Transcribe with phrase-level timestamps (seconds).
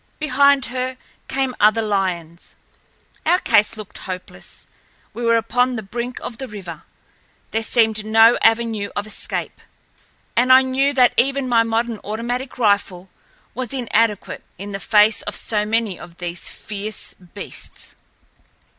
[0.17, 0.97] Behind her
[1.27, 2.55] came other lions.
[3.23, 4.65] Our case looked hopeless.
[5.13, 6.85] We were upon the brink of the river.
[7.51, 9.61] There seemed no avenue of escape,
[10.35, 13.11] and I knew that even my modern automatic rifle
[13.53, 17.93] was inadequate in the face of so many of these fierce beasts.